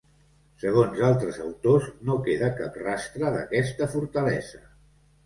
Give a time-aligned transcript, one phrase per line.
[0.61, 4.65] Segons altres autors no queda cap rastre d'aquesta fortalesa.